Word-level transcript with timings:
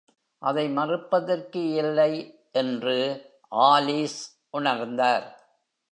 அதை 0.39 0.67
மறுப்பதற்கில்லை 0.67 2.35
என்று 2.51 2.97
ஆலிஸ் 3.55 4.21
உணர்ந்தார். 4.57 5.27